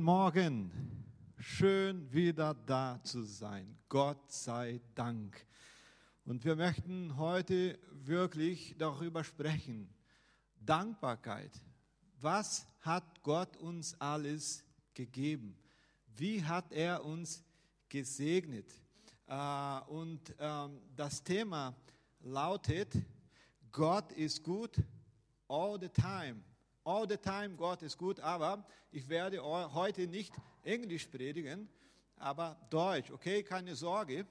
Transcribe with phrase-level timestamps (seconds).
[0.00, 0.70] Morgen.
[1.38, 3.76] Schön wieder da zu sein.
[3.88, 5.44] Gott sei Dank.
[6.24, 9.88] Und wir möchten heute wirklich darüber sprechen.
[10.60, 11.50] Dankbarkeit.
[12.20, 14.64] Was hat Gott uns alles
[14.94, 15.56] gegeben?
[16.16, 17.44] Wie hat er uns
[17.88, 18.72] gesegnet?
[19.26, 21.74] Äh, und ähm, das Thema
[22.20, 22.92] lautet,
[23.72, 24.76] Gott ist gut
[25.48, 26.42] all the time.
[26.88, 30.32] All the time, Gott ist gut, aber ich werde heute nicht
[30.62, 31.68] Englisch predigen,
[32.16, 34.26] aber Deutsch, okay, keine Sorge.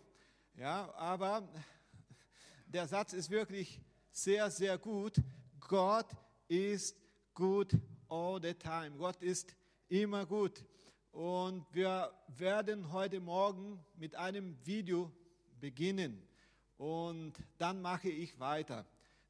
[0.55, 1.48] Ja, aber
[2.65, 3.79] der Satz ist wirklich
[4.12, 5.21] sehr, sehr gut.
[5.59, 6.07] Gott
[6.48, 6.98] ist
[7.35, 7.73] gut
[8.09, 8.98] all the time.
[8.98, 9.55] Gott ist
[9.87, 10.65] immer gut.
[11.12, 15.12] Und wir werden heute Morgen mit einem Video
[15.59, 16.27] beginnen.
[16.79, 18.84] Und dann mache ich weiter.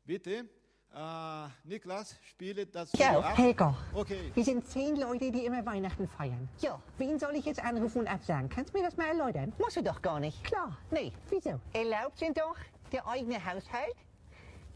[0.06, 0.48] Bitte.
[0.96, 3.38] Uh, Niklas, spiele das Ja, ab.
[3.38, 3.76] Helga.
[3.94, 4.32] Okay.
[4.34, 6.50] Wir sind zehn Leute, die immer Weihnachten feiern.
[6.60, 8.50] Ja, Wen soll ich jetzt anrufen und absagen?
[8.50, 9.54] Kannst du mir das mal erläutern?
[9.60, 10.44] musst du doch gar nicht.
[10.44, 10.76] Klar.
[10.90, 11.60] Nee, Wieso?
[11.74, 12.56] erlaubt sind doch
[12.92, 13.96] der eigene Haushalt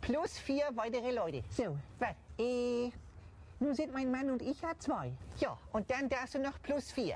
[0.01, 1.43] plus vier weitere Leute.
[1.49, 1.75] So.
[1.97, 2.15] Was?
[2.37, 2.91] Äh,
[3.59, 5.11] nun sind mein Mann und ich ja zwei.
[5.39, 7.15] Ja, und dann darfst du noch plus vier.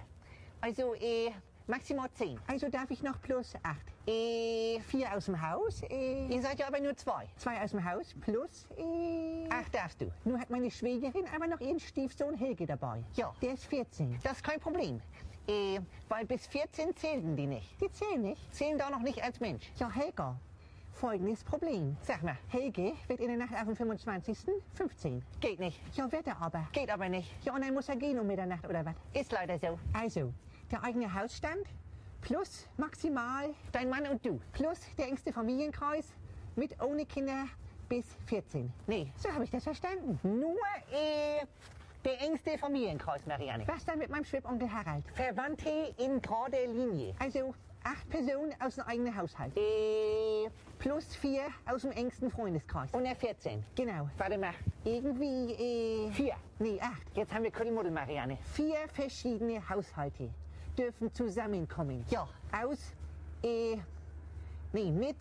[0.62, 1.32] Also, äh,
[1.68, 2.40] maximal zehn.
[2.48, 3.82] Also darf ich noch plus acht.
[4.08, 7.28] Äh, Vier aus dem Haus, äh, ihr seid ja aber nur zwei.
[7.38, 10.12] zwei aus dem Haus plus, äh, Acht darfst du.
[10.26, 13.04] Nun hat meine Schwägerin aber noch ihren Stiefsohn Helge dabei.
[13.16, 13.34] Ja.
[13.42, 14.20] Der ist 14.
[14.24, 15.02] Das ist kein Problem.
[15.48, 17.80] Äh, weil bis 14 zählten die nicht.
[17.82, 18.54] Die zählen nicht.
[18.54, 19.72] Zählen da noch nicht als Mensch.
[19.78, 20.36] Ja, Helga.
[20.94, 21.98] Folgendes Problem.
[22.04, 24.38] Sag mal, Helge wird in der Nacht auf den 25.
[24.76, 25.22] 15.
[25.42, 25.80] geht nicht.
[25.96, 26.68] Ja, wird er aber.
[26.72, 27.30] Geht aber nicht.
[27.44, 28.96] Ja, und dann muss er gehen um Mitternacht oder was?
[29.14, 29.78] Ist leider so.
[29.94, 30.32] Also,
[30.72, 31.66] der eigene Hausstand
[32.22, 34.40] plus maximal Dein Mann und du.
[34.54, 36.14] plus der engste Familienkreis
[36.56, 37.46] mit ohne Kinder
[37.90, 38.72] bis 14.
[38.88, 39.12] Nee.
[39.18, 40.20] So habe ich das verstanden.
[40.24, 40.56] Nur,
[40.92, 41.46] äh,
[42.04, 43.68] der engste Familienkreis, Marianne.
[43.68, 45.04] Was dann mit meinem Schwibonkel Harald?
[45.14, 47.14] Verwandte in gerader Linie.
[47.20, 49.56] Also acht Personen aus dem eigenen Haushalt.
[49.58, 52.92] Äh, Plus vier aus dem engsten Freundeskreis.
[52.94, 53.64] und der 14.
[53.76, 54.10] Genau.
[54.18, 54.54] Warte mal.
[54.84, 56.36] Irgendwie, äh, Vier.
[56.60, 57.02] nee, acht.
[57.16, 58.38] Jetzt haben wir Kuddelmuddel, Marianne.
[58.54, 60.30] Vier verschiedene Haushalte
[60.76, 62.06] dürfen zusammenkommen.
[62.10, 62.28] Ja.
[62.52, 62.80] Aus,
[63.44, 63.78] äh,
[64.74, 65.18] nee, mit,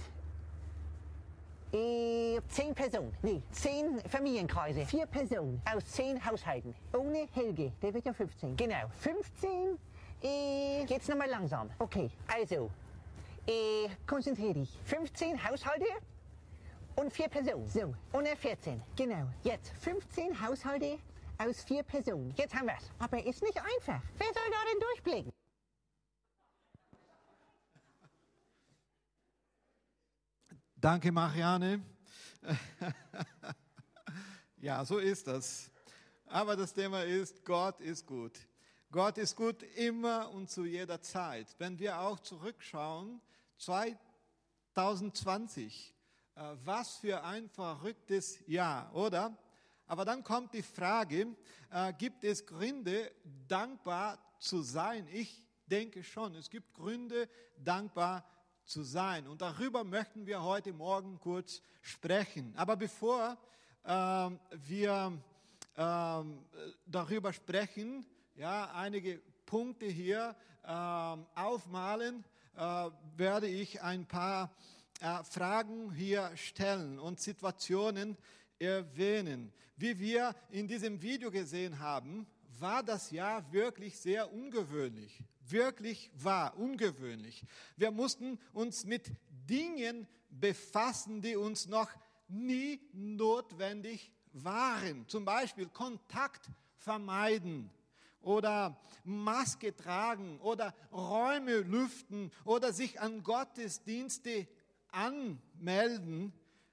[1.73, 3.13] Äh, zehn Personen.
[3.23, 4.87] nee, Zehn Familienkreise.
[4.87, 5.61] vier Personen.
[5.75, 6.73] Aus zehn Haushalten.
[6.93, 8.57] Ohne Helge, der wird ja 15.
[8.57, 8.87] Genau.
[9.01, 9.77] 15,
[10.23, 11.69] äh, Jetzt nochmal langsam.
[11.81, 12.71] okay, Also,
[13.49, 14.79] äh, konzentrier dich.
[14.85, 15.87] 15 Haushalte
[16.95, 17.67] und vier Personen.
[17.67, 17.93] So.
[18.13, 18.81] Und der 14.
[18.95, 19.27] Genau.
[19.43, 19.73] Jetzt.
[19.81, 20.99] 15 Haushalte
[21.39, 22.33] aus vier Personen.
[22.37, 22.89] Jetzt haben wir's.
[23.01, 24.01] Aber ist nicht einfach.
[24.17, 25.33] Wer soll da denn durchblicken?
[30.85, 31.83] Danke, Marianne.
[34.59, 35.71] ja, so ist das.
[36.27, 38.39] Aber das Thema ist, Gott ist gut.
[38.91, 41.47] Gott ist gut immer und zu jeder Zeit.
[41.57, 43.23] Wenn wir auch zurückschauen,
[43.57, 45.95] 2020,
[46.35, 49.39] äh, was für ein verrücktes Jahr, oder?
[49.87, 51.35] Aber dann kommt die Frage,
[51.71, 53.11] äh, gibt es Gründe,
[53.49, 55.09] dankbar zu sein?
[55.11, 58.23] Ich denke schon, es gibt Gründe, dankbar
[58.65, 59.27] zu sein.
[59.27, 62.53] Und darüber möchten wir heute Morgen kurz sprechen.
[62.57, 63.37] Aber bevor
[63.85, 65.13] ähm, wir
[65.77, 66.39] ähm,
[66.87, 70.35] darüber sprechen, ja, einige Punkte hier
[70.67, 72.25] ähm, aufmalen,
[72.57, 74.51] äh, werde ich ein paar
[75.01, 78.17] äh, Fragen hier stellen und Situationen
[78.59, 79.53] erwähnen.
[79.77, 82.27] Wie wir in diesem Video gesehen haben,
[82.59, 85.23] war das Jahr wirklich sehr ungewöhnlich.
[85.49, 87.45] Wirklich war ungewöhnlich.
[87.77, 89.11] Wir mussten uns mit
[89.49, 91.91] Dingen befassen, die uns noch
[92.29, 95.07] nie notwendig waren.
[95.09, 97.71] Zum Beispiel Kontakt vermeiden
[98.23, 104.49] oder Maske tragen oder Räume lüften oder sich an Gottesdienste
[104.91, 106.33] anmelden.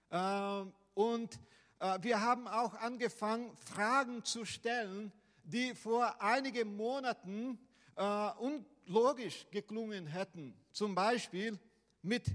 [0.09, 1.39] Äh, Und
[1.79, 5.11] äh, wir haben auch angefangen, Fragen zu stellen,
[5.43, 7.59] die vor einigen Monaten
[8.01, 10.55] äh, unlogisch geklungen hätten.
[10.71, 11.59] Zum Beispiel,
[12.01, 12.25] mit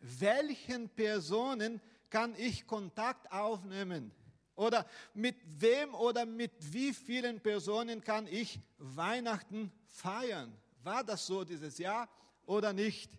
[0.00, 1.80] welchen Personen
[2.10, 4.12] kann ich Kontakt aufnehmen?
[4.54, 10.56] Oder mit wem oder mit wie vielen Personen kann ich Weihnachten feiern?
[10.82, 12.08] War das so dieses Jahr
[12.44, 13.10] oder nicht?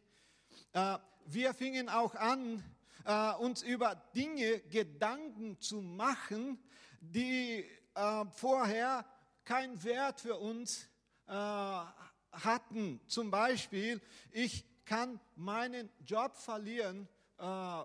[0.74, 2.64] Äh, wir fingen auch an,
[3.04, 6.60] äh, uns über Dinge Gedanken zu machen,
[7.02, 7.66] die
[7.96, 9.04] äh, vorher
[9.44, 10.88] keinen Wert für uns
[11.28, 13.00] äh, hatten.
[13.08, 14.02] Zum Beispiel,
[14.32, 17.08] ich kann meinen Job verlieren.
[17.38, 17.84] Äh,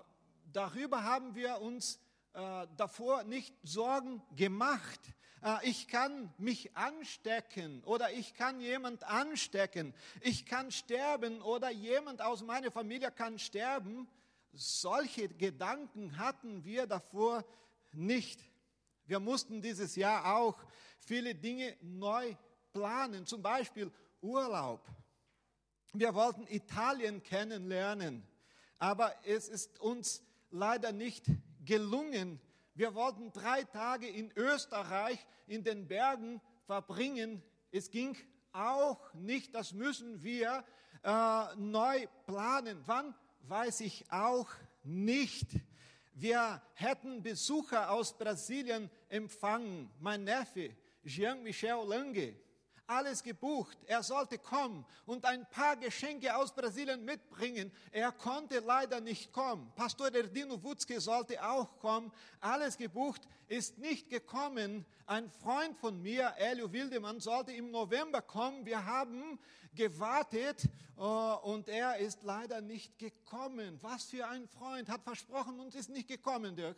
[0.52, 1.98] darüber haben wir uns
[2.32, 5.00] äh, davor nicht Sorgen gemacht.
[5.42, 9.94] Äh, ich kann mich anstecken oder ich kann jemand anstecken.
[10.20, 14.08] Ich kann sterben oder jemand aus meiner Familie kann sterben.
[14.52, 17.44] Solche Gedanken hatten wir davor
[17.92, 18.40] nicht.
[19.06, 20.56] Wir mussten dieses Jahr auch
[20.98, 22.36] viele Dinge neu
[22.72, 23.90] planen, zum Beispiel
[24.20, 24.86] Urlaub.
[25.92, 28.26] Wir wollten Italien kennenlernen,
[28.78, 31.26] aber es ist uns leider nicht
[31.64, 32.40] gelungen.
[32.74, 37.42] Wir wollten drei Tage in Österreich in den Bergen verbringen.
[37.72, 38.16] Es ging
[38.52, 40.64] auch nicht, das müssen wir
[41.02, 42.82] äh, neu planen.
[42.86, 44.48] Wann, weiß ich auch
[44.84, 45.48] nicht.
[46.14, 49.90] Wir hätten Besucher aus Brasilien empfangen.
[49.98, 52.34] Mein Neffe, Jean-Michel Lange,
[52.90, 53.78] alles gebucht.
[53.86, 57.72] Er sollte kommen und ein paar Geschenke aus Brasilien mitbringen.
[57.92, 59.72] Er konnte leider nicht kommen.
[59.76, 62.12] Pastor Erdino Wutzke sollte auch kommen.
[62.40, 64.84] Alles gebucht, ist nicht gekommen.
[65.06, 68.66] Ein Freund von mir, Elio Wildemann, sollte im November kommen.
[68.66, 69.38] Wir haben
[69.74, 70.64] gewartet
[70.96, 73.78] äh, und er ist leider nicht gekommen.
[73.82, 76.76] Was für ein Freund hat versprochen und ist nicht gekommen, Dirk.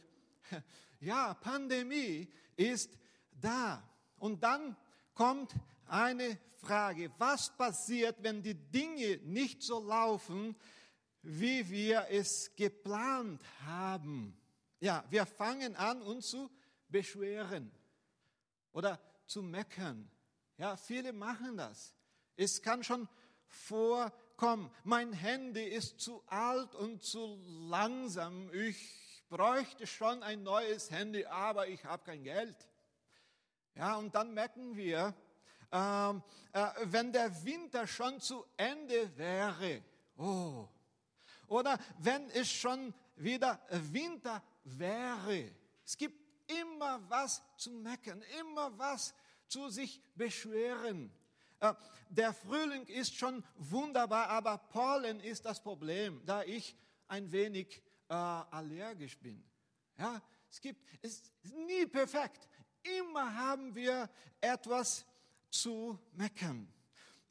[1.00, 2.96] Ja, Pandemie ist
[3.40, 3.82] da.
[4.18, 4.76] Und dann
[5.14, 5.52] kommt
[5.92, 7.10] eine Frage.
[7.18, 10.56] Was passiert, wenn die Dinge nicht so laufen,
[11.22, 14.36] wie wir es geplant haben?
[14.80, 16.50] Ja, wir fangen an, uns zu
[16.88, 17.70] beschweren
[18.72, 20.10] oder zu meckern.
[20.56, 21.94] Ja, viele machen das.
[22.36, 23.08] Es kann schon
[23.46, 28.50] vorkommen, mein Handy ist zu alt und zu langsam.
[28.54, 32.56] Ich bräuchte schon ein neues Handy, aber ich habe kein Geld.
[33.74, 35.14] Ja, und dann merken wir,
[35.72, 36.22] ähm,
[36.52, 39.82] äh, wenn der Winter schon zu Ende wäre,
[40.16, 40.68] oh,
[41.48, 45.50] oder wenn es schon wieder Winter wäre.
[45.84, 49.14] Es gibt immer was zu meckern, immer was
[49.48, 51.12] zu sich beschweren.
[51.60, 51.74] Äh,
[52.08, 56.76] der Frühling ist schon wunderbar, aber Pollen ist das Problem, da ich
[57.08, 59.42] ein wenig äh, allergisch bin.
[59.98, 60.20] Ja,
[60.50, 62.48] es gibt, es ist nie perfekt.
[62.82, 64.10] Immer haben wir
[64.40, 65.06] etwas
[65.52, 66.66] zu meckern.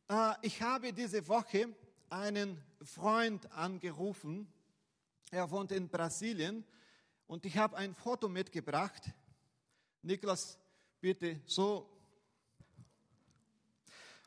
[0.08, 1.76] Äh, ich habe diese Woche
[2.10, 4.48] einen Freund angerufen.
[5.32, 6.64] Er wohnt in Brasilien
[7.28, 9.04] und ich habe ein Foto mitgebracht.
[10.04, 10.58] Niklas,
[11.00, 11.88] bitte so.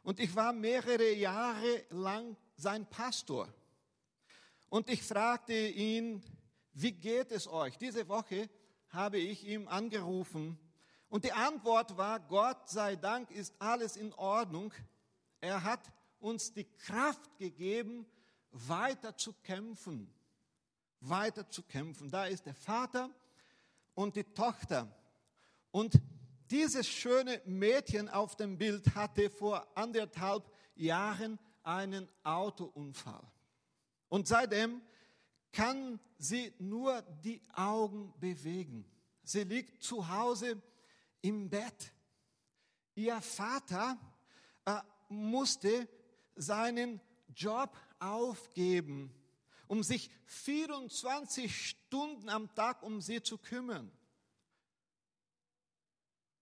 [0.03, 3.53] Und ich war mehrere Jahre lang sein Pastor.
[4.69, 6.23] Und ich fragte ihn,
[6.73, 7.79] wie geht es euch?
[7.79, 8.51] Diese Woche
[8.89, 10.59] habe ich ihm angerufen
[11.15, 14.73] und die Antwort war, Gott sei Dank ist alles in Ordnung.
[15.41, 18.05] Er hat uns die Kraft gegeben,
[18.51, 20.13] weiter zu kämpfen.
[20.99, 22.11] Weiter zu kämpfen.
[22.11, 23.11] Da ist der Vater
[23.95, 24.93] und die Tochter.
[25.71, 26.01] Und
[26.51, 30.43] dieses schöne Mädchen auf dem Bild hatte vor anderthalb
[30.75, 33.23] Jahren einen Autounfall.
[34.09, 34.83] Und seitdem
[35.53, 38.85] kann sie nur die Augen bewegen.
[39.23, 40.61] Sie liegt zu Hause
[41.25, 41.93] im Bett.
[42.95, 43.99] Ihr Vater
[44.67, 45.89] äh, musste
[46.37, 47.01] seinen
[47.35, 49.11] Job aufgeben,
[49.67, 53.91] um sich 24 Stunden am Tag um sie zu kümmern.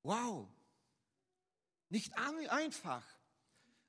[0.03, 0.49] Wow,
[1.89, 2.19] nicht
[2.49, 3.05] einfach.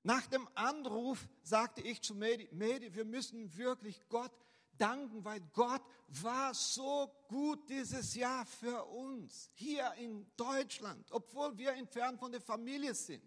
[0.04, 4.32] Nach dem Anruf sagte ich zu Medi, Medi, wir müssen wirklich Gott
[4.78, 5.82] danken, weil Gott
[6.22, 12.42] war so gut dieses Jahr für uns, hier in Deutschland, obwohl wir entfernt von der
[12.42, 13.24] Familie sind.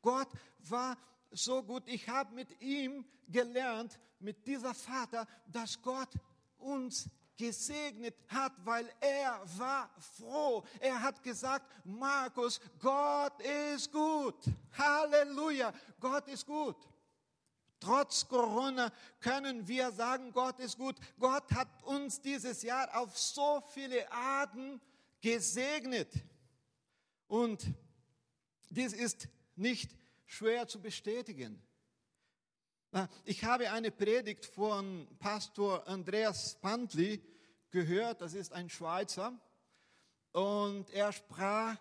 [0.00, 0.28] Gott
[0.60, 0.96] war
[1.30, 1.82] so gut.
[1.86, 6.10] Ich habe mit ihm gelernt, mit dieser Vater, dass Gott
[6.58, 10.62] uns gesegnet hat, weil er war froh.
[10.78, 14.36] Er hat gesagt, Markus, Gott ist gut.
[14.76, 16.76] Halleluja, Gott ist gut.
[17.80, 20.96] Trotz Corona können wir sagen, Gott ist gut.
[21.18, 24.80] Gott hat uns dieses Jahr auf so viele Arten
[25.20, 26.12] gesegnet.
[27.26, 27.66] Und
[28.68, 29.96] dies ist nicht
[30.26, 31.62] schwer zu bestätigen.
[33.24, 37.22] Ich habe eine Predigt von Pastor Andreas Pantli
[37.70, 39.38] gehört, das ist ein Schweizer,
[40.32, 41.76] und er sprach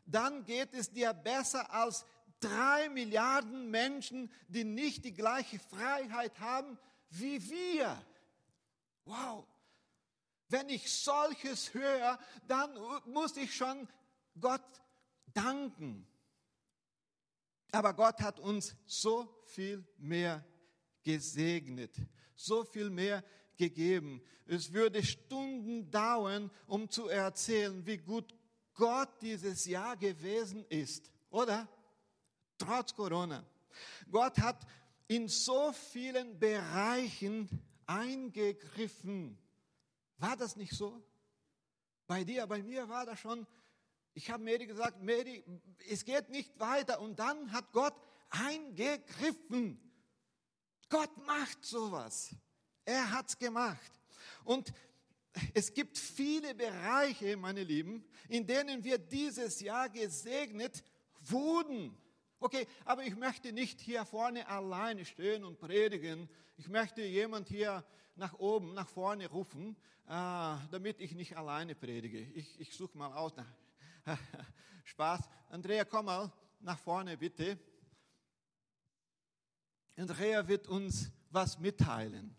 [0.06, 2.06] dann geht es dir besser als
[2.44, 6.78] drei Milliarden Menschen, die nicht die gleiche Freiheit haben
[7.10, 8.04] wie wir.
[9.06, 9.46] Wow.
[10.50, 13.88] Wenn ich solches höre, dann muss ich schon
[14.40, 14.82] Gott
[15.34, 16.08] danken.
[17.72, 20.46] Aber Gott hat uns so viel mehr
[21.02, 21.96] gesegnet,
[22.36, 23.24] so viel mehr
[23.58, 24.22] gegeben.
[24.46, 28.34] Es würde Stunden dauern, um zu erzählen, wie gut
[28.76, 31.68] Gott dieses Jahr gewesen ist, oder?
[32.58, 33.46] Trotz Corona.
[34.12, 34.66] Gott hat
[35.08, 37.50] in so vielen Bereichen
[37.86, 39.38] eingegriffen.
[40.18, 41.04] War das nicht so?
[42.08, 43.48] Bei dir, bei mir war das schon
[44.16, 45.44] ich habe Mary gesagt, Mary,
[45.90, 47.02] es geht nicht weiter.
[47.02, 47.96] Und dann hat Gott
[48.30, 49.80] eingegriffen.
[50.90, 52.36] Gott macht sowas.
[52.86, 53.92] Er hat es gemacht.
[54.44, 54.72] Und
[55.54, 60.84] es gibt viele Bereiche, meine Lieben, in denen wir dieses Jahr gesegnet
[61.22, 61.98] wurden.
[62.44, 66.28] Okay, aber ich möchte nicht hier vorne alleine stehen und predigen.
[66.58, 67.86] Ich möchte jemand hier
[68.18, 72.20] nach oben, nach vorne rufen, äh, damit ich nicht alleine predige.
[72.20, 73.32] Ich, ich suche mal aus.
[74.84, 75.22] Spaß.
[75.52, 77.58] Andrea, komm mal nach vorne, bitte.
[79.96, 82.36] Andrea wird uns was mitteilen.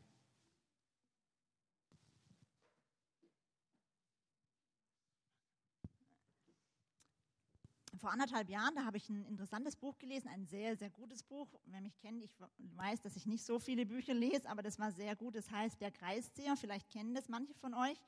[8.05, 11.49] Vor anderthalb Jahren, da habe ich ein interessantes Buch gelesen, ein sehr, sehr gutes Buch.
[11.65, 12.37] Wer mich kennt, ich
[12.77, 15.35] weiß, dass ich nicht so viele Bücher lese, aber das war sehr gut.
[15.35, 17.99] Das heißt Der Kreisseher, vielleicht kennen das manche von euch.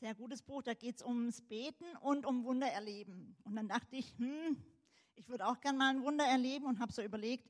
[0.00, 3.36] Sehr gutes Buch, da geht es ums Beten und um Wunder erleben.
[3.44, 4.60] Und dann dachte ich, hm,
[5.14, 7.48] ich würde auch gerne mal ein Wunder erleben und habe so überlegt,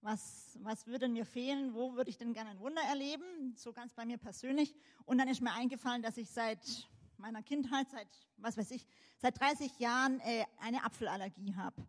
[0.00, 3.92] was, was würde mir fehlen, wo würde ich denn gerne ein Wunder erleben, so ganz
[3.92, 4.74] bei mir persönlich.
[5.04, 6.88] Und dann ist mir eingefallen, dass ich seit
[7.22, 8.84] meiner Kindheit, seit, was weiß ich,
[9.16, 11.86] seit 30 Jahren äh, eine Apfelallergie habe.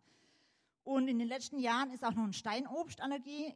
[0.84, 3.54] Und in den letzten Jahren ist auch noch eine Steinobstallergie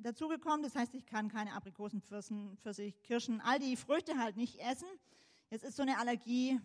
[0.00, 0.62] dazugekommen.
[0.62, 4.86] Das heißt, ich kann keine Aprikosen, Pfirsen, Pfirsich, Kirschen, all die Früchte halt nicht essen.
[5.50, 6.60] Jetzt ist so eine Allergie,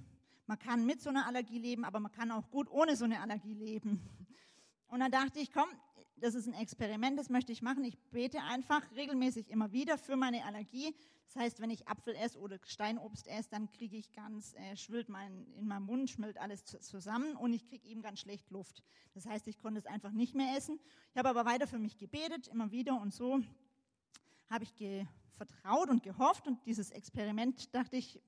[0.45, 3.21] man kann mit so einer Allergie leben, aber man kann auch gut ohne so eine
[3.21, 4.01] Allergie leben.
[4.87, 5.69] Und dann dachte ich, komm,
[6.17, 7.83] das ist ein Experiment, das möchte ich machen.
[7.83, 10.95] Ich bete einfach regelmäßig immer wieder für meine Allergie.
[11.25, 15.09] Das heißt, wenn ich Apfel esse oder Steinobst esse, dann kriege ich ganz, äh, schwillt
[15.09, 18.83] mein, in meinem Mund, schmilzt alles zusammen und ich kriege eben ganz schlecht Luft.
[19.13, 20.79] Das heißt, ich konnte es einfach nicht mehr essen.
[21.11, 23.41] Ich habe aber weiter für mich gebetet, immer wieder und so
[24.49, 25.05] habe ich
[25.35, 28.21] vertraut und gehofft und dieses Experiment dachte ich,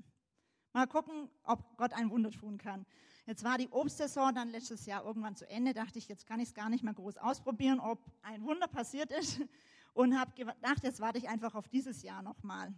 [0.75, 2.85] Mal gucken, ob Gott ein Wunder tun kann.
[3.25, 5.73] Jetzt war die Obstsaison dann letztes Jahr irgendwann zu Ende.
[5.73, 9.11] Dachte ich, jetzt kann ich es gar nicht mehr groß ausprobieren, ob ein Wunder passiert
[9.11, 9.41] ist.
[9.93, 12.73] Und habe gedacht, jetzt warte ich einfach auf dieses Jahr nochmal.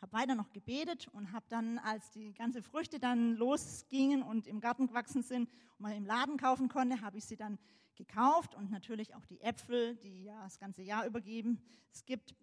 [0.00, 4.60] Habe weiter noch gebetet und habe dann, als die ganzen Früchte dann losgingen und im
[4.60, 7.58] Garten gewachsen sind und man im Laden kaufen konnte, habe ich sie dann
[7.96, 11.62] gekauft und natürlich auch die Äpfel, die ja das ganze Jahr übergeben
[11.96, 12.34] es gibt,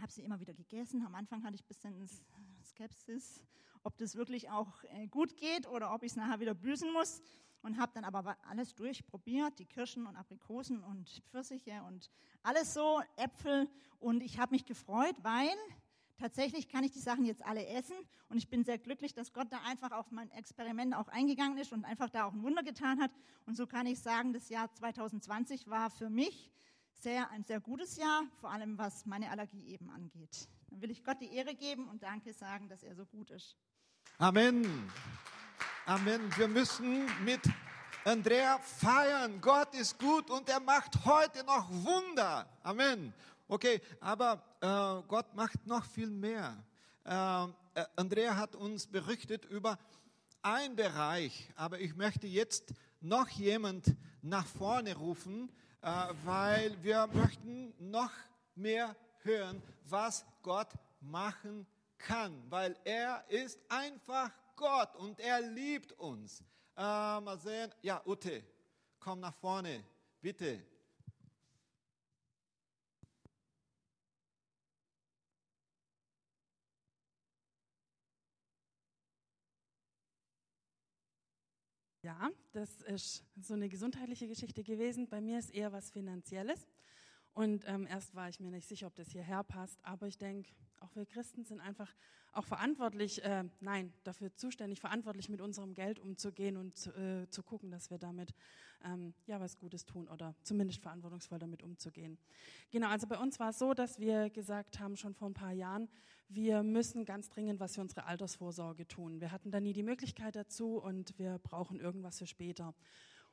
[0.00, 1.04] habe sie immer wieder gegessen.
[1.06, 2.08] Am Anfang hatte ich ein bisschen
[2.62, 3.42] Skepsis,
[3.86, 7.22] ob das wirklich auch äh, gut geht oder ob ich es nachher wieder büßen muss.
[7.62, 12.10] Und habe dann aber alles durchprobiert, die Kirschen und Aprikosen und Pfirsiche und
[12.42, 13.68] alles so, Äpfel.
[13.98, 15.48] Und ich habe mich gefreut, weil
[16.16, 17.96] tatsächlich kann ich die Sachen jetzt alle essen.
[18.28, 21.72] Und ich bin sehr glücklich, dass Gott da einfach auf mein Experiment auch eingegangen ist
[21.72, 23.10] und einfach da auch ein Wunder getan hat.
[23.46, 26.52] Und so kann ich sagen, das Jahr 2020 war für mich
[26.92, 30.48] sehr, ein sehr gutes Jahr, vor allem was meine Allergie eben angeht.
[30.70, 33.56] Dann will ich Gott die Ehre geben und Danke sagen, dass er so gut ist.
[34.18, 34.90] Amen.
[35.84, 36.36] Amen.
[36.36, 37.40] Wir müssen mit
[38.04, 39.40] Andrea feiern.
[39.40, 42.48] Gott ist gut und er macht heute noch Wunder.
[42.62, 43.12] Amen.
[43.48, 46.56] Okay, aber äh, Gott macht noch viel mehr.
[47.04, 47.44] Äh,
[47.80, 49.78] äh Andrea hat uns berichtet über
[50.42, 55.50] einen Bereich, aber ich möchte jetzt noch jemand nach vorne rufen,
[55.82, 55.88] äh,
[56.24, 58.12] weil wir möchten noch
[58.54, 60.68] mehr hören, was Gott
[61.00, 61.66] machen
[61.98, 66.42] kann, weil er ist einfach Gott und er liebt uns.
[66.76, 66.80] Äh,
[67.20, 68.42] mal sehen, ja, Ute,
[68.98, 69.84] komm nach vorne,
[70.20, 70.62] bitte.
[82.06, 85.08] Ja, das ist so eine gesundheitliche Geschichte gewesen.
[85.08, 86.64] Bei mir ist eher was Finanzielles.
[87.36, 89.78] Und ähm, erst war ich mir nicht sicher, ob das hierher passt.
[89.84, 90.48] Aber ich denke,
[90.80, 91.94] auch wir Christen sind einfach
[92.32, 97.42] auch verantwortlich, äh, nein, dafür zuständig, verantwortlich mit unserem Geld umzugehen und zu, äh, zu
[97.42, 98.32] gucken, dass wir damit
[98.86, 102.16] ähm, ja was Gutes tun oder zumindest verantwortungsvoll damit umzugehen.
[102.70, 105.52] Genau, also bei uns war es so, dass wir gesagt haben, schon vor ein paar
[105.52, 105.90] Jahren,
[106.30, 109.20] wir müssen ganz dringend was für unsere Altersvorsorge tun.
[109.20, 112.74] Wir hatten da nie die Möglichkeit dazu und wir brauchen irgendwas für später.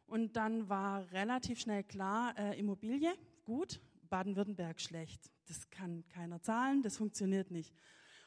[0.08, 3.14] Und dann war relativ schnell klar, äh, Immobilie,
[3.46, 3.80] gut,
[4.14, 5.32] Baden-Württemberg schlecht.
[5.48, 7.74] Das kann keiner zahlen, das funktioniert nicht.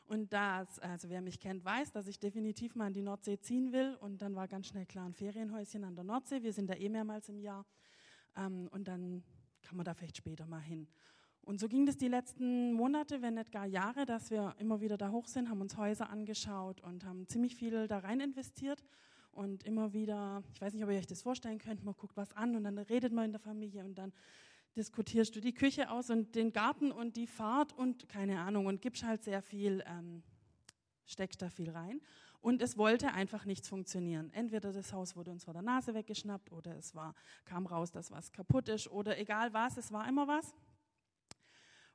[0.07, 3.73] Und das, also wer mich kennt, weiß, dass ich definitiv mal in die Nordsee ziehen
[3.73, 3.95] will.
[4.01, 6.43] Und dann war ganz schnell klar ein Ferienhäuschen an der Nordsee.
[6.43, 7.65] Wir sind da eh mehrmals im Jahr.
[8.37, 9.23] Ähm, und dann
[9.63, 10.89] kann man da vielleicht später mal hin.
[11.43, 14.97] Und so ging das die letzten Monate, wenn nicht gar Jahre, dass wir immer wieder
[14.97, 18.83] da hoch sind, haben uns Häuser angeschaut und haben ziemlich viel da rein investiert.
[19.31, 22.33] Und immer wieder, ich weiß nicht, ob ihr euch das vorstellen könnt, man guckt was
[22.33, 24.13] an und dann redet man in der Familie und dann
[24.77, 28.83] diskutierst du die Küche aus und den Garten und die Fahrt und keine Ahnung und
[28.83, 30.23] gibst halt sehr viel, ähm,
[31.07, 32.01] steckst da viel rein.
[32.41, 34.31] Und es wollte einfach nichts funktionieren.
[34.33, 37.15] Entweder das Haus wurde uns vor der Nase weggeschnappt oder es war,
[37.45, 40.55] kam raus, dass was kaputt ist oder egal was, es war immer was.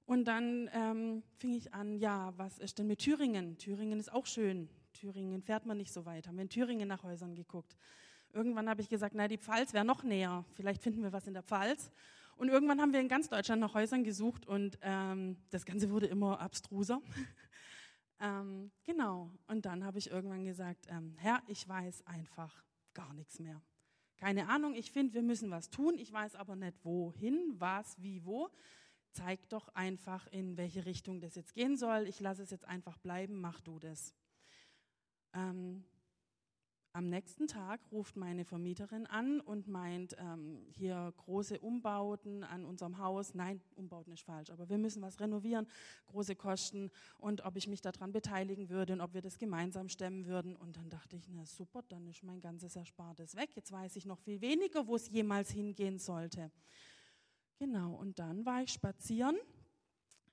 [0.06, 3.58] Und dann ähm, fing ich an, ja, was ist denn mit Thüringen?
[3.58, 4.68] Thüringen ist auch schön.
[4.92, 6.28] Thüringen fährt man nicht so weit.
[6.28, 7.78] Haben wir in Thüringen nach Häusern geguckt.
[8.34, 10.44] Irgendwann habe ich gesagt, na, die Pfalz wäre noch näher.
[10.54, 11.92] Vielleicht finden wir was in der Pfalz.
[12.42, 16.08] Und irgendwann haben wir in ganz Deutschland nach Häusern gesucht und ähm, das Ganze wurde
[16.08, 17.00] immer abstruser.
[18.20, 19.32] ähm, genau.
[19.46, 22.64] Und dann habe ich irgendwann gesagt, ähm, Herr, ich weiß einfach
[22.96, 23.62] gar nichts mehr.
[24.18, 26.00] Keine Ahnung, ich finde, wir müssen was tun.
[26.00, 28.50] Ich weiß aber nicht wohin, was, wie, wo.
[29.12, 32.08] Zeig doch einfach, in welche Richtung das jetzt gehen soll.
[32.08, 34.16] Ich lasse es jetzt einfach bleiben, mach du das.
[35.34, 35.86] Ähm,
[36.94, 42.98] am nächsten Tag ruft meine Vermieterin an und meint, ähm, hier große Umbauten an unserem
[42.98, 43.34] Haus.
[43.34, 45.68] Nein, Umbauten ist falsch, aber wir müssen was renovieren,
[46.08, 50.26] große Kosten und ob ich mich daran beteiligen würde und ob wir das gemeinsam stemmen
[50.26, 50.56] würden.
[50.56, 53.56] Und dann dachte ich, na super, dann ist mein ganzes Erspartes weg.
[53.56, 56.52] Jetzt weiß ich noch viel weniger, wo es jemals hingehen sollte.
[57.58, 59.38] Genau, und dann war ich spazieren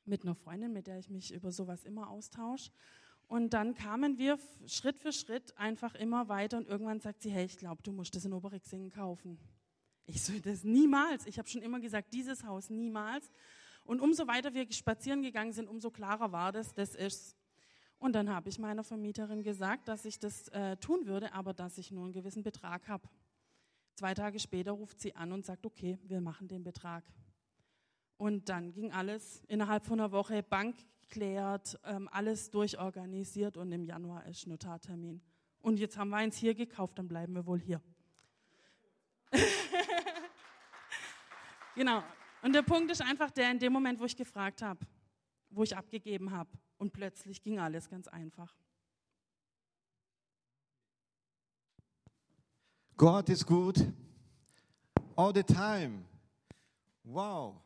[0.06, 2.72] mit einer Freundin, mit der ich mich über sowas immer austausche.
[3.28, 7.44] Und dann kamen wir Schritt für Schritt einfach immer weiter und irgendwann sagt sie, hey,
[7.44, 9.38] ich glaube, du musst das in Oberexingen kaufen.
[10.06, 11.26] Ich so, das niemals.
[11.26, 13.30] Ich habe schon immer gesagt, dieses Haus niemals.
[13.84, 17.36] Und umso weiter wir spazieren gegangen sind, umso klarer war das, das ist.
[17.98, 21.76] Und dann habe ich meiner Vermieterin gesagt, dass ich das äh, tun würde, aber dass
[21.76, 23.06] ich nur einen gewissen Betrag habe.
[23.94, 27.04] Zwei Tage später ruft sie an und sagt, okay, wir machen den Betrag.
[28.16, 30.76] Und dann ging alles innerhalb von einer Woche Bank
[31.08, 35.20] geklärt, ähm, alles durchorganisiert und im Januar ist Notartermin.
[35.60, 37.80] Und jetzt haben wir eins hier gekauft, dann bleiben wir wohl hier.
[41.74, 42.02] genau.
[42.42, 44.80] Und der Punkt ist einfach der, in dem Moment, wo ich gefragt habe,
[45.50, 48.54] wo ich abgegeben habe, und plötzlich ging alles ganz einfach.
[52.96, 53.84] Gott ist gut.
[55.16, 56.04] All the time.
[57.02, 57.56] Wow.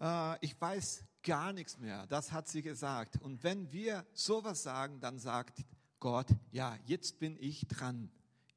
[0.00, 2.06] Uh, ich weiß gar nichts mehr.
[2.06, 3.20] Das hat sie gesagt.
[3.22, 5.64] Und wenn wir sowas sagen, dann sagt
[6.00, 8.10] Gott, ja, jetzt bin ich dran.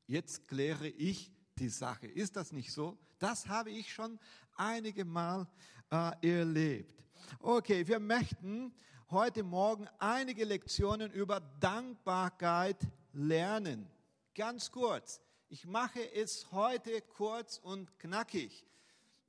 [0.08, 2.08] Jetzt kläre ich die Sache.
[2.08, 2.97] Ist das nicht so?
[3.19, 4.19] Das habe ich schon
[4.56, 5.47] einige Mal
[5.91, 7.04] äh, erlebt.
[7.39, 8.73] Okay, wir möchten
[9.10, 12.78] heute Morgen einige Lektionen über Dankbarkeit
[13.13, 13.88] lernen.
[14.34, 15.21] Ganz kurz.
[15.47, 18.65] Ich mache es heute kurz und knackig.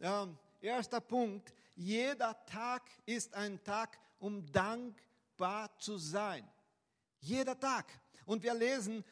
[0.01, 1.55] Ähm, erster Punkt.
[1.77, 6.49] Jeder Tag ist ein Tag, um dankbar zu sein.
[7.21, 7.87] Jeder Tag.
[8.25, 9.05] Und wir lesen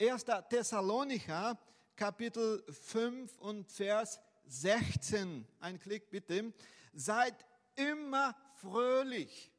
[0.00, 0.24] 1.
[0.48, 1.58] Thessalonicher,
[1.96, 5.44] Kapitel 5 und Vers 16.
[5.58, 6.54] Ein Klick bitte.
[6.92, 7.34] Seid
[7.74, 9.50] immer fröhlich.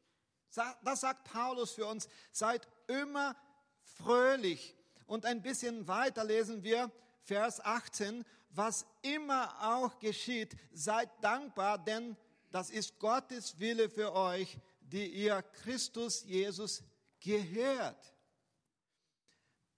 [0.84, 2.08] Das sagt Paulus für uns.
[2.32, 3.36] Seid immer
[3.82, 4.74] fröhlich.
[5.06, 6.90] Und ein bisschen weiter lesen wir
[7.24, 8.24] Vers 18.
[8.52, 12.16] Was immer auch geschieht, seid dankbar, denn
[12.54, 16.84] das ist Gottes Wille für euch, die ihr Christus Jesus
[17.20, 18.14] gehört.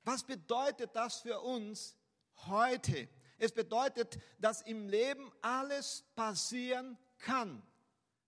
[0.04, 1.96] Was bedeutet das für uns
[2.48, 3.08] heute?
[3.38, 7.64] Es bedeutet, dass im Leben alles passieren kann.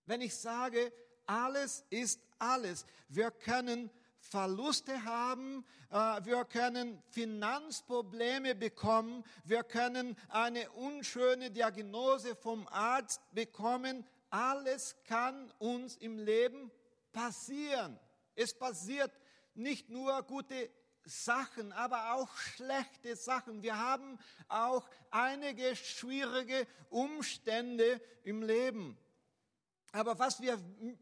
[0.06, 0.94] Wenn ich sage,
[1.26, 2.86] alles ist alles.
[3.10, 12.66] Wir können Verluste haben, äh, wir können Finanzprobleme bekommen, wir können eine unschöne Diagnose vom
[12.70, 16.72] Arzt bekommen, alles kann uns im Leben
[17.12, 18.00] passieren.
[18.36, 19.12] Es passiert
[19.56, 20.70] nicht nur gute
[21.04, 23.63] Sachen, aber auch schlechte Sachen.
[23.63, 28.98] Wir haben auch einige schwierige Umstände im Leben.
[29.94, 30.60] Aber was wir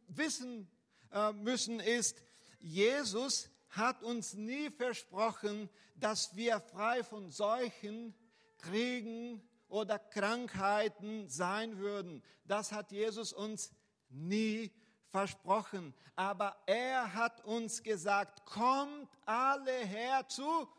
[0.07, 0.69] wissen
[1.11, 2.21] äh, müssen ist,
[2.59, 8.13] Jesus hat uns nie versprochen, dass wir frei von Seuchen,
[8.59, 9.41] Kriegen
[9.75, 12.23] oder Krankheiten sein würden.
[12.45, 13.73] Das hat Jesus uns
[14.09, 14.71] nie
[15.09, 15.93] versprochen.
[16.15, 20.69] Aber er hat uns gesagt, kommt alle her zu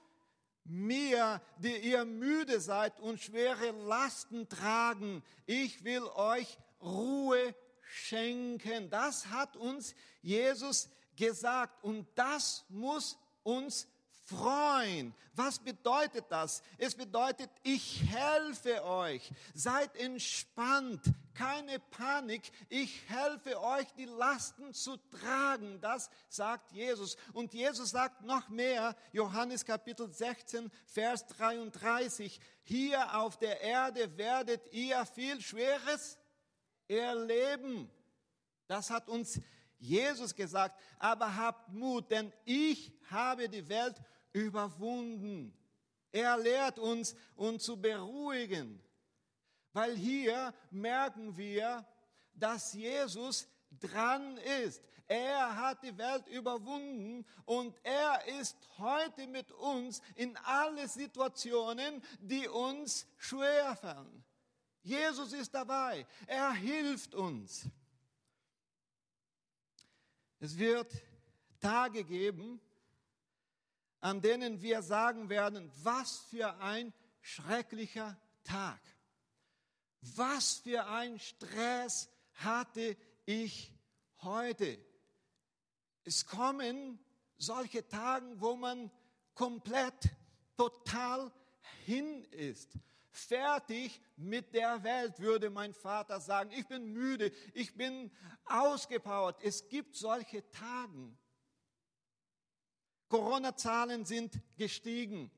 [0.64, 5.22] mir, die ihr müde seid und schwere Lasten tragen.
[5.44, 8.88] Ich will euch Ruhe schenken.
[8.88, 13.86] Das hat uns Jesus gesagt und das muss uns
[14.26, 15.14] freuen.
[15.34, 16.62] Was bedeutet das?
[16.78, 19.30] Es bedeutet, ich helfe euch.
[19.54, 21.00] Seid entspannt,
[21.34, 22.50] keine Panik.
[22.68, 25.80] Ich helfe euch, die Lasten zu tragen.
[25.80, 27.16] Das sagt Jesus.
[27.32, 32.40] Und Jesus sagt noch mehr, Johannes Kapitel 16, Vers 33.
[32.64, 36.18] Hier auf der Erde werdet ihr viel Schweres
[36.88, 37.90] erleben.
[38.66, 39.40] Das hat uns
[39.78, 40.80] Jesus gesagt.
[40.98, 44.00] Aber habt Mut, denn ich habe die Welt
[44.36, 45.52] überwunden.
[46.12, 48.82] Er lehrt uns, uns zu beruhigen,
[49.72, 51.86] weil hier merken wir,
[52.34, 53.48] dass Jesus
[53.80, 54.82] dran ist.
[55.08, 62.48] Er hat die Welt überwunden und er ist heute mit uns in alle Situationen, die
[62.48, 64.24] uns schwerfallen.
[64.82, 66.06] Jesus ist dabei.
[66.26, 67.68] Er hilft uns.
[70.38, 70.92] Es wird
[71.60, 72.60] Tage geben,
[74.00, 78.80] an denen wir sagen werden, was für ein schrecklicher Tag.
[80.00, 83.72] Was für ein Stress hatte ich
[84.22, 84.78] heute.
[86.04, 86.98] Es kommen
[87.36, 88.90] solche Tage, wo man
[89.34, 90.10] komplett,
[90.56, 91.32] total
[91.84, 92.78] hin ist.
[93.10, 96.50] Fertig mit der Welt, würde mein Vater sagen.
[96.52, 98.10] Ich bin müde, ich bin
[98.44, 99.42] ausgepowert.
[99.42, 101.16] Es gibt solche Tage.
[103.08, 105.30] Corona-Zahlen sind gestiegen.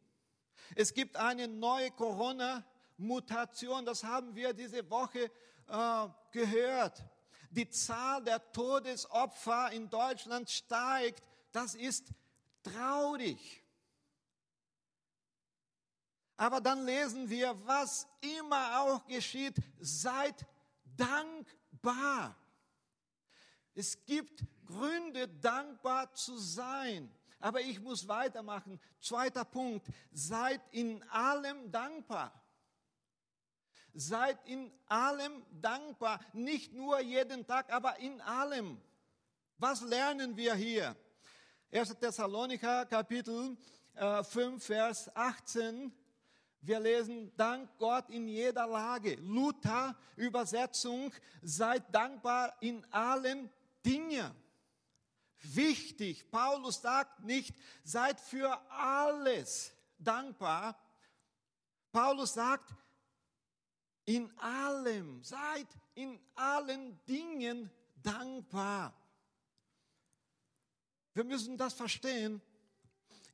[0.75, 5.31] Es gibt eine neue Corona-Mutation, das haben wir diese Woche
[5.69, 7.05] äh, gehört.
[7.51, 11.23] Die Zahl der Todesopfer in Deutschland steigt.
[11.53, 12.13] Das ist
[12.63, 13.65] traurig.
[16.37, 20.47] Aber dann lesen wir, was immer auch geschieht, seid
[20.97, 22.37] dankbar.
[23.75, 27.13] Es gibt Gründe, dankbar zu sein.
[27.41, 28.81] Aber ich muss weitermachen.
[29.01, 29.87] Zweiter Punkt.
[30.13, 32.33] Seid in allem dankbar.
[33.95, 36.21] Seid in allem dankbar.
[36.33, 38.81] Nicht nur jeden Tag, aber in allem.
[39.59, 40.97] Was lernen wir hier?
[41.71, 41.99] 1.
[41.99, 43.57] Thessalonicher Kapitel
[43.95, 45.93] äh, 5, Vers 18.
[46.61, 49.15] Wir lesen, dank Gott in jeder Lage.
[49.17, 53.49] Luther Übersetzung, seid dankbar in allen
[53.85, 54.35] Dingen
[55.43, 56.31] wichtig.
[56.31, 60.79] Paulus sagt nicht, seid für alles dankbar.
[61.93, 62.75] Paulus sagt,
[64.05, 68.95] in allem, seid in allen Dingen dankbar.
[71.15, 72.41] Wir müssen das verstehen.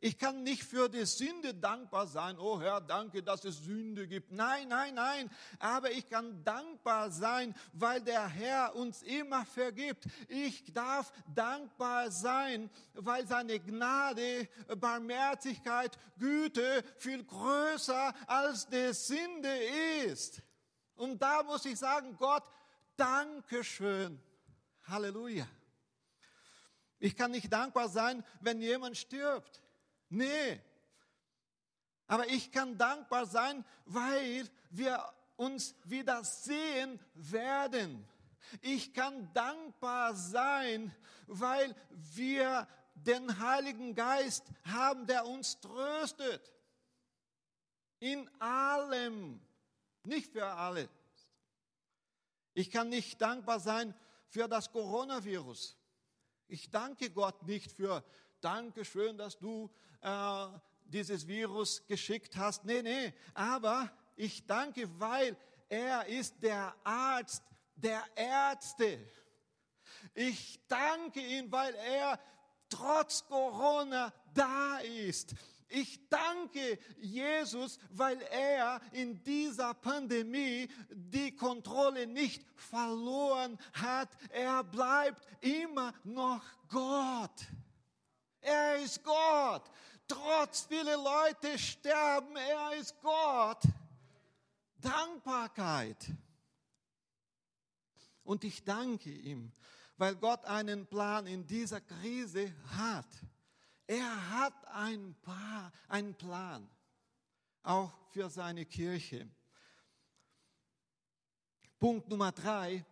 [0.04, 2.38] Ich kann nicht für die Sünde dankbar sein.
[2.38, 4.32] Oh Herr, danke, dass es Sünde gibt.
[4.32, 5.30] Nein, nein, nein.
[5.58, 10.04] Aber ich kann dankbar sein, weil der Herr uns immer vergibt.
[10.28, 19.56] Ich darf dankbar sein, weil seine Gnade, Barmherzigkeit, Güte viel größer als die Sünde
[20.04, 20.42] ist.
[20.96, 22.44] Und da muss ich sagen, Gott,
[22.98, 24.20] danke schön.
[24.82, 25.48] Halleluja.
[26.98, 29.63] Ich kann nicht dankbar sein, wenn jemand stirbt.
[30.14, 30.60] Nee.
[32.06, 35.02] Aber ich kann dankbar sein, weil wir
[35.36, 38.06] uns wieder sehen werden.
[38.60, 40.94] Ich kann dankbar sein,
[41.26, 46.52] weil wir den Heiligen Geist haben, der uns tröstet.
[47.98, 49.40] In allem,
[50.04, 50.88] nicht für alle.
[52.52, 53.94] Ich kann nicht dankbar sein
[54.28, 55.76] für das Coronavirus.
[56.46, 58.04] Ich danke Gott nicht für
[58.44, 59.70] Dankeschön, dass du
[60.04, 62.64] äh, dieses Virus geschickt hast.
[62.64, 65.36] Nee, nee, aber ich danke, weil
[65.68, 67.42] er ist der Arzt
[67.74, 68.98] der Ärzte.
[70.14, 72.20] Ich danke ihm, weil er
[72.68, 75.34] trotz Corona da ist.
[75.68, 84.10] Ich danke Jesus, weil er in dieser Pandemie die Kontrolle nicht verloren hat.
[84.28, 87.48] Er bleibt immer noch Gott.
[88.40, 89.70] Er ist Gott.
[90.06, 93.62] Trotz viele Leute sterben, er ist Gott.
[94.76, 96.12] Dankbarkeit.
[98.22, 99.52] Und ich danke ihm,
[99.96, 103.08] weil Gott einen Plan in dieser Krise hat.
[103.86, 106.68] Er hat einen, pa einen Plan,
[107.62, 109.28] auch für seine Kirche.
[111.78, 112.84] Punkt Nummer drei.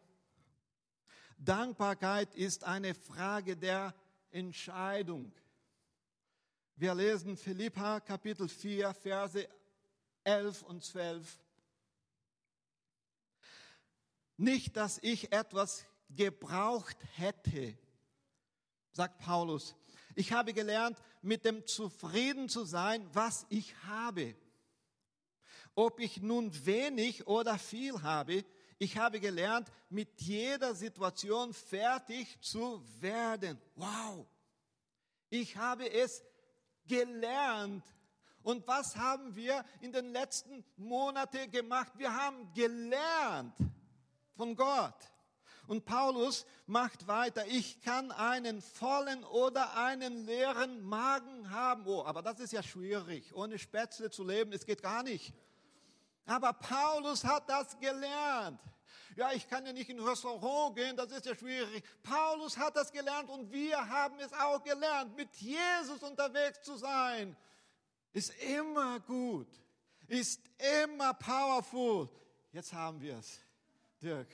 [1.38, 3.94] Dankbarkeit ist eine Frage der
[4.30, 5.32] Entscheidung.
[6.82, 9.48] Wir lesen Philippa Kapitel 4, Verse
[10.24, 11.38] 11 und 12.
[14.36, 17.78] Nicht, dass ich etwas gebraucht hätte,
[18.90, 19.76] sagt Paulus.
[20.16, 24.34] Ich habe gelernt, mit dem zufrieden zu sein, was ich habe.
[25.76, 28.44] Ob ich nun wenig oder viel habe,
[28.80, 33.56] ich habe gelernt, mit jeder Situation fertig zu werden.
[33.76, 34.26] Wow!
[35.30, 36.24] Ich habe es
[36.86, 37.84] gelernt.
[38.42, 41.92] Und was haben wir in den letzten Monaten gemacht?
[41.96, 43.54] Wir haben gelernt
[44.36, 44.94] von Gott.
[45.68, 51.86] Und Paulus macht weiter, ich kann einen vollen oder einen leeren Magen haben.
[51.86, 53.32] Oh, aber das ist ja schwierig.
[53.34, 55.32] Ohne Spätzle zu leben, es geht gar nicht.
[56.26, 58.60] Aber Paulus hat das gelernt.
[59.16, 61.84] Ja, ich kann ja nicht in ein Restaurant gehen, das ist ja schwierig.
[62.02, 67.36] Paulus hat das gelernt und wir haben es auch gelernt, mit Jesus unterwegs zu sein.
[68.12, 69.48] Ist immer gut,
[70.08, 70.40] ist
[70.84, 72.08] immer powerful.
[72.52, 73.40] Jetzt haben wir es,
[74.00, 74.28] Dirk.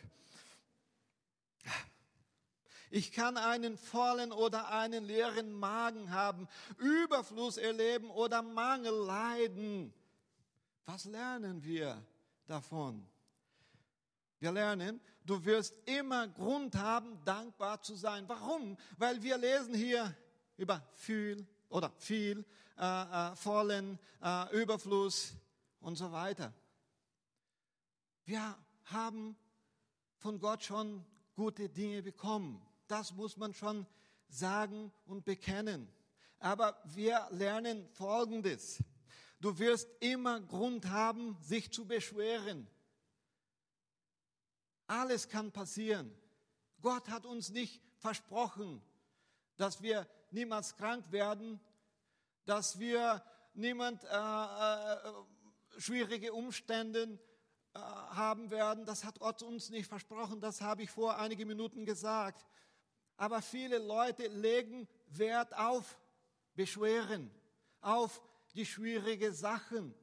[2.90, 9.92] Ich kann einen vollen oder einen leeren Magen haben, Überfluss erleben oder Mangel leiden.
[10.86, 12.02] Was lernen wir
[12.46, 13.06] davon?
[14.40, 18.29] Wir lernen, du wirst immer Grund haben, dankbar zu sein.
[18.29, 18.77] Warum?
[18.96, 20.14] Weil wir lesen hier
[20.57, 22.44] über viel oder viel,
[22.79, 25.35] äh, äh, vollen, äh, Überfluss
[25.81, 26.55] und so weiter.
[28.24, 29.37] Wir haben
[30.16, 32.62] von Gott schon gute Dinge bekommen.
[32.87, 33.87] Das muss man schon
[34.29, 35.88] sagen und bekennen.
[36.38, 38.83] Aber wir lernen Folgendes.
[39.40, 42.68] Du wirst immer Grund haben, sich zu beschweren.
[44.88, 46.12] Alles kann passieren.
[46.81, 48.83] Gott hat uns nicht versprochen,
[49.57, 51.61] dass wir niemals krank werden,
[52.46, 53.22] dass wir
[53.53, 55.12] niemand äh, äh,
[55.79, 57.18] schwierige Umstände
[57.74, 58.87] äh, haben werden.
[58.87, 60.40] Das hat Gott uns nicht versprochen.
[60.40, 62.46] Das habe ich vor einigen Minuten gesagt.
[63.16, 65.98] Aber viele Leute legen Wert auf
[66.55, 67.31] Beschweren,
[67.81, 68.22] auf
[68.55, 69.94] die schwierigen Sachen.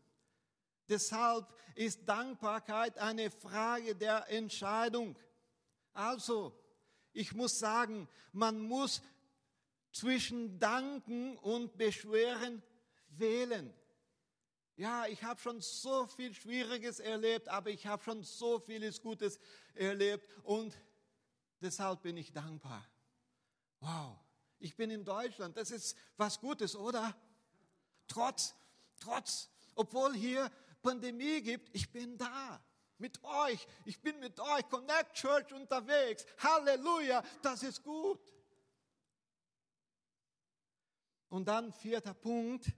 [0.88, 5.18] Deshalb ist Dankbarkeit eine Frage der Entscheidung.
[5.94, 6.58] Also,
[7.14, 9.02] ich muss sagen, man muss
[9.92, 12.62] zwischen Danken und Beschweren
[13.08, 13.74] wählen.
[14.76, 19.40] Ja, ich habe schon so viel Schwieriges erlebt, aber ich habe schon so vieles Gutes
[19.74, 20.78] erlebt und
[21.62, 22.86] deshalb bin ich dankbar.
[23.80, 24.20] Wow,
[24.60, 27.16] ich bin in Deutschland, das ist was Gutes, oder?
[28.10, 28.54] Trotz,
[29.00, 30.52] trotz, obwohl hier
[30.86, 32.64] Pandemie gibt, ich bin da
[33.00, 33.68] mit euch.
[33.86, 36.28] Ich bin mit euch, Connect Church unterwegs.
[36.38, 38.22] Halleluja, das ist gut.
[41.30, 42.72] Und dann vierter Punkt.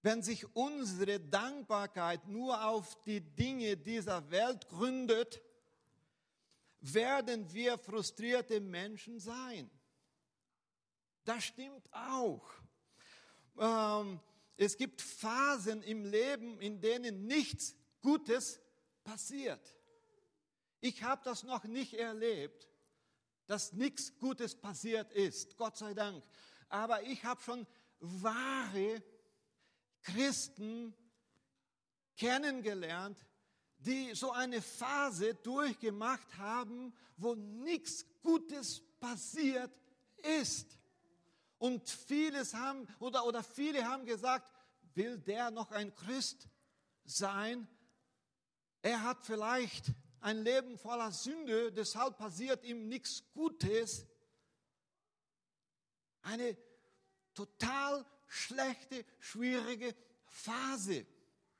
[0.00, 5.42] Wenn sich unsere Dankbarkeit nur auf die Dinge dieser Welt gründet,
[6.80, 9.70] werden wir frustrierte Menschen sein.
[11.24, 12.48] Das stimmt auch.
[13.58, 14.18] Ähm,
[14.60, 18.60] es gibt Phasen im Leben, in denen nichts Gutes
[19.04, 19.74] passiert.
[20.80, 22.68] Ich habe das noch nicht erlebt,
[23.46, 26.22] dass nichts Gutes passiert ist, Gott sei Dank.
[26.68, 27.66] Aber ich habe schon
[28.00, 29.02] wahre
[30.02, 30.94] Christen
[32.18, 33.18] kennengelernt,
[33.78, 39.72] die so eine Phase durchgemacht haben, wo nichts Gutes passiert
[40.38, 40.79] ist.
[41.60, 44.50] Und vieles haben, oder, oder viele haben gesagt,
[44.94, 46.48] will der noch ein Christ
[47.04, 47.68] sein?
[48.80, 54.06] Er hat vielleicht ein Leben voller Sünde, deshalb passiert ihm nichts Gutes.
[56.22, 56.56] Eine
[57.34, 59.94] total schlechte, schwierige
[60.24, 61.06] Phase.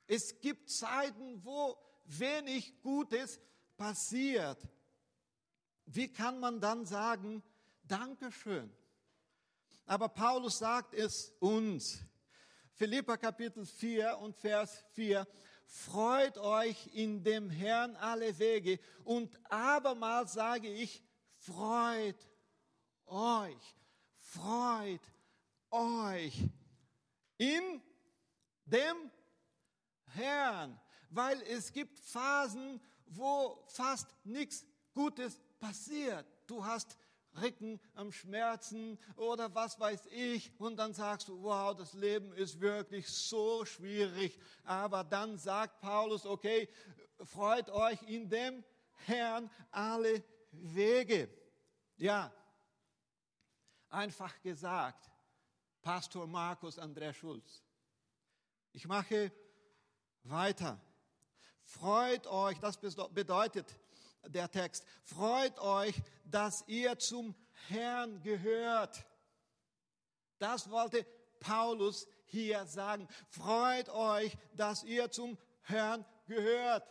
[0.07, 3.39] Es gibt Zeiten, wo wenig Gutes
[3.77, 4.67] passiert.
[5.85, 7.43] Wie kann man dann sagen,
[7.83, 8.75] Dankeschön?
[9.85, 11.99] Aber Paulus sagt es uns.
[12.73, 15.27] Philippa Kapitel 4 und Vers 4.
[15.65, 18.79] Freut euch in dem Herrn alle Wege.
[19.03, 21.03] Und abermals sage ich,
[21.37, 22.27] freut
[23.05, 23.75] euch.
[24.17, 25.01] freut
[25.69, 26.49] euch
[27.37, 27.81] in
[28.65, 29.11] dem
[30.07, 36.25] Herrn, weil es gibt Phasen, wo fast nichts Gutes passiert.
[36.47, 36.97] Du hast
[37.39, 42.59] Ricken am Schmerzen oder was weiß ich und dann sagst du, wow, das Leben ist
[42.59, 44.37] wirklich so schwierig.
[44.63, 46.67] Aber dann sagt Paulus, okay,
[47.23, 48.63] freut euch in dem
[49.05, 51.29] Herrn alle Wege.
[51.97, 52.33] Ja,
[53.89, 55.09] einfach gesagt,
[55.81, 57.63] Pastor Markus André Schulz.
[58.73, 59.31] Ich mache
[60.23, 60.79] weiter.
[61.63, 63.79] Freut euch, das bedeutet
[64.27, 67.35] der Text, freut euch, dass ihr zum
[67.67, 69.03] Herrn gehört.
[70.39, 71.05] Das wollte
[71.39, 73.07] Paulus hier sagen.
[73.29, 76.87] Freut euch, dass ihr zum Herrn gehört.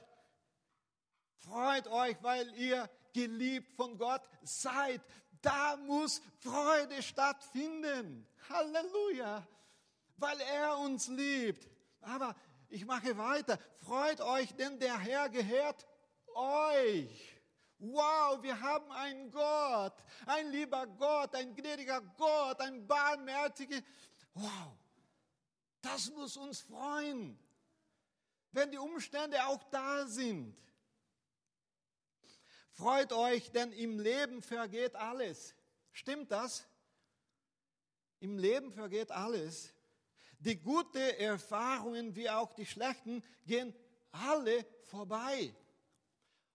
[1.38, 5.00] Freut euch, weil ihr geliebt von Gott seid.
[5.42, 8.26] Da muss Freude stattfinden.
[8.48, 9.46] Halleluja.
[10.16, 11.66] Weil er uns liebt.
[12.02, 12.36] Aber
[12.68, 13.58] ich mache weiter.
[13.78, 15.86] Freut euch, denn der Herr gehört
[16.34, 17.40] euch.
[17.78, 19.94] Wow, wir haben einen Gott,
[20.26, 23.80] ein lieber Gott, ein gnädiger Gott, ein barmherziger.
[24.34, 24.76] Wow,
[25.80, 27.38] das muss uns freuen,
[28.52, 30.54] wenn die Umstände auch da sind.
[32.72, 35.54] Freut euch, denn im Leben vergeht alles.
[35.92, 36.66] Stimmt das?
[38.20, 39.72] Im Leben vergeht alles.
[40.38, 43.74] Die guten Erfahrungen wie auch die schlechten gehen
[44.12, 45.54] alle vorbei.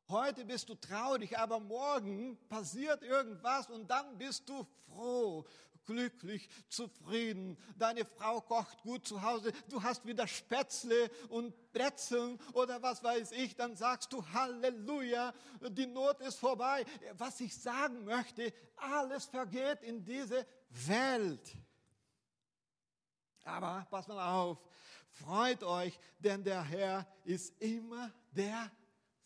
[0.07, 5.45] Heute bist du traurig, aber morgen passiert irgendwas und dann bist du froh,
[5.83, 7.57] glücklich, zufrieden.
[7.75, 13.31] Deine Frau kocht gut zu Hause, du hast wieder Spätzle und Brezeln oder was weiß
[13.31, 15.33] ich, dann sagst du Halleluja,
[15.69, 16.85] die Not ist vorbei.
[17.17, 21.55] Was ich sagen möchte, alles vergeht in diese Welt.
[23.43, 24.59] Aber pass mal auf,
[25.09, 28.11] freut euch, denn der Herr ist immer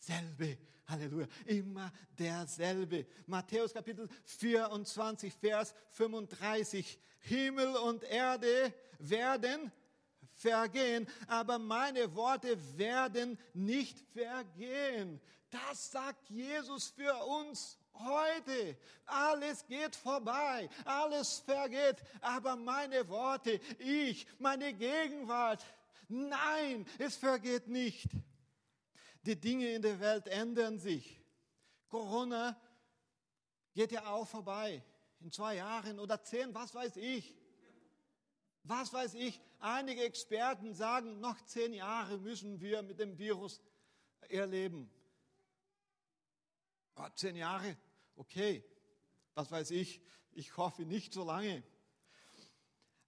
[0.00, 0.58] derselbe.
[0.88, 1.26] Halleluja.
[1.46, 3.06] Immer derselbe.
[3.26, 6.98] Matthäus Kapitel 24, Vers 35.
[7.20, 9.70] Himmel und Erde werden
[10.32, 15.20] vergehen, aber meine Worte werden nicht vergehen.
[15.50, 18.76] Das sagt Jesus für uns heute.
[19.04, 25.62] Alles geht vorbei, alles vergeht, aber meine Worte, ich, meine Gegenwart,
[26.08, 28.08] nein, es vergeht nicht.
[29.22, 31.20] Die Dinge in der Welt ändern sich.
[31.88, 32.60] Corona
[33.74, 34.82] geht ja auch vorbei.
[35.20, 37.36] In zwei Jahren oder zehn, was weiß ich.
[38.62, 39.40] Was weiß ich.
[39.58, 43.60] Einige Experten sagen, noch zehn Jahre müssen wir mit dem Virus
[44.28, 44.90] erleben.
[46.96, 47.76] Oh, zehn Jahre,
[48.16, 48.64] okay.
[49.34, 50.00] Was weiß ich.
[50.32, 51.62] Ich hoffe nicht so lange.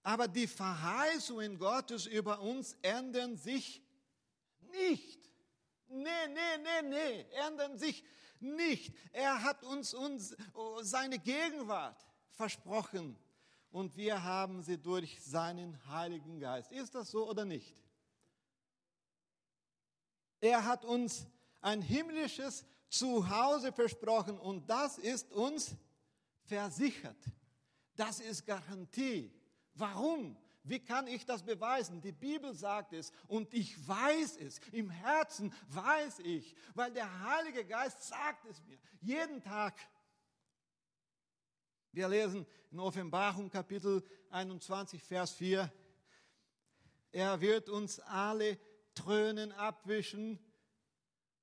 [0.03, 3.81] Aber die Verheißungen Gottes über uns ändern sich
[4.71, 5.22] nicht.
[5.93, 8.03] Nee, nee, nee, nee, ändern sich
[8.39, 8.93] nicht.
[9.11, 10.35] Er hat uns, uns
[10.81, 13.17] seine Gegenwart versprochen
[13.71, 16.71] und wir haben sie durch seinen Heiligen Geist.
[16.71, 17.75] Ist das so oder nicht?
[20.41, 21.27] Er hat uns
[21.61, 25.75] ein himmlisches Zuhause versprochen und das ist uns
[26.43, 27.17] versichert.
[27.95, 29.31] Das ist Garantie.
[29.73, 30.37] Warum?
[30.63, 32.01] Wie kann ich das beweisen?
[32.01, 34.59] Die Bibel sagt es und ich weiß es.
[34.71, 38.77] Im Herzen weiß ich, weil der Heilige Geist sagt es mir.
[39.01, 39.75] Jeden Tag.
[41.91, 45.71] Wir lesen in Offenbarung Kapitel 21, Vers 4.
[47.11, 48.57] Er wird uns alle
[48.95, 50.39] Trönen abwischen.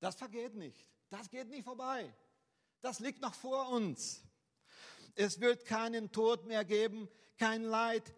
[0.01, 0.89] Das vergeht nicht.
[1.11, 2.13] Das geht nicht vorbei.
[2.81, 4.25] Das liegt noch vor uns.
[5.15, 8.15] Es wird keinen Tod mehr geben, kein Leid,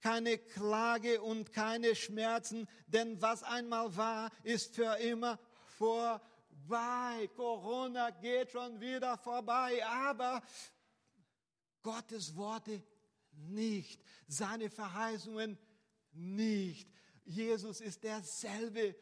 [0.00, 5.38] keine Klage und keine Schmerzen, denn was einmal war, ist für immer
[5.76, 7.28] vorbei.
[7.34, 10.42] Corona geht schon wieder vorbei, aber
[11.82, 12.82] Gottes Worte
[13.32, 15.58] nicht, seine Verheißungen
[16.12, 16.88] nicht.
[17.24, 18.96] Jesus ist derselbe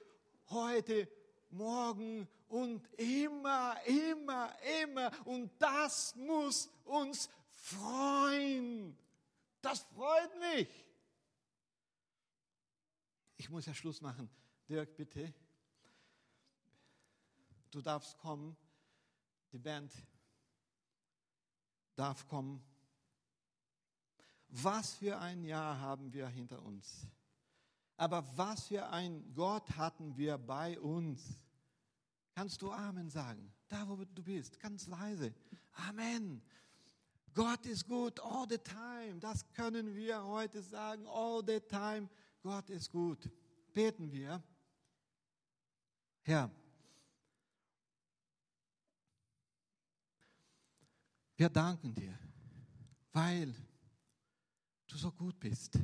[0.50, 1.08] heute,
[1.50, 5.10] morgen und immer, immer, immer.
[5.24, 8.96] Und das muss uns freuen.
[9.62, 10.85] Das freut mich.
[13.36, 14.30] Ich muss ja Schluss machen.
[14.68, 15.32] Dirk, bitte.
[17.70, 18.56] Du darfst kommen.
[19.52, 19.92] Die Band
[21.94, 22.62] darf kommen.
[24.48, 27.06] Was für ein Jahr haben wir hinter uns.
[27.96, 31.22] Aber was für ein Gott hatten wir bei uns.
[32.34, 33.52] Kannst du Amen sagen?
[33.68, 35.34] Da, wo du bist, ganz leise.
[35.88, 36.42] Amen.
[37.34, 39.18] Gott ist gut all the time.
[39.20, 41.06] Das können wir heute sagen.
[41.06, 42.08] All the time.
[42.46, 43.28] Gott ist gut.
[43.72, 44.40] Beten wir.
[46.22, 46.48] Herr,
[51.34, 52.16] wir danken dir,
[53.10, 53.52] weil
[54.86, 55.80] du so gut bist.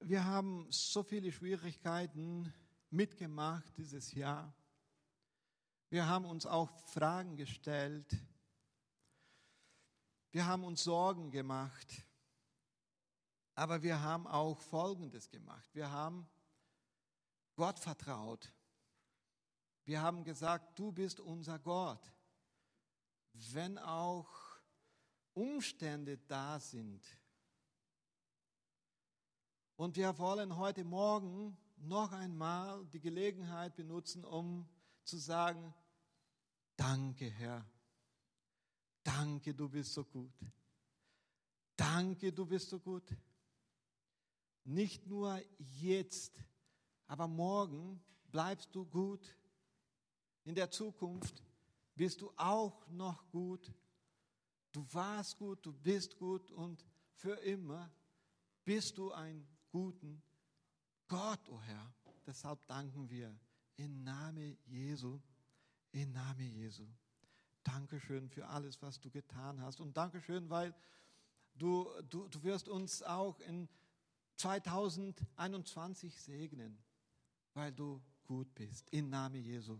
[0.00, 2.52] Wir haben so viele Schwierigkeiten
[2.90, 4.52] mitgemacht dieses Jahr.
[5.88, 8.14] Wir haben uns auch Fragen gestellt.
[10.30, 12.04] Wir haben uns Sorgen gemacht.
[13.60, 15.68] Aber wir haben auch Folgendes gemacht.
[15.74, 16.26] Wir haben
[17.56, 18.50] Gott vertraut.
[19.84, 22.00] Wir haben gesagt, du bist unser Gott.
[23.34, 24.30] Wenn auch
[25.34, 27.04] Umstände da sind.
[29.76, 34.66] Und wir wollen heute Morgen noch einmal die Gelegenheit benutzen, um
[35.04, 35.74] zu sagen,
[36.76, 37.70] danke Herr,
[39.02, 40.32] danke, du bist so gut.
[41.76, 43.04] Danke, du bist so gut.
[44.64, 46.44] Nicht nur jetzt,
[47.06, 49.36] aber morgen bleibst du gut.
[50.44, 51.42] In der Zukunft
[51.94, 53.72] bist du auch noch gut.
[54.72, 56.84] Du warst gut, du bist gut und
[57.14, 57.90] für immer
[58.64, 60.22] bist du ein guten
[61.08, 61.92] Gott, o oh Herr.
[62.26, 63.36] Deshalb danken wir
[63.76, 65.20] im Namen Jesu,
[65.90, 66.86] im Namen Jesu.
[67.64, 69.80] Dankeschön für alles, was du getan hast.
[69.80, 70.74] Und Dankeschön, weil
[71.54, 73.68] du, du, du wirst uns auch in
[74.40, 76.82] 2021 segnen,
[77.52, 78.88] weil du gut bist.
[78.90, 79.78] Im Namen Jesu.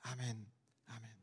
[0.00, 0.46] Amen.
[0.86, 1.21] Amen.